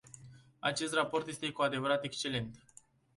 [0.59, 2.63] Acest raport este cu adevărat excelent!